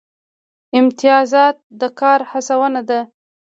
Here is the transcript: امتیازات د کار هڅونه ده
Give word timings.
امتیازات 0.79 1.55
د 1.79 1.81
کار 1.99 2.19
هڅونه 2.31 2.81
ده 2.89 2.99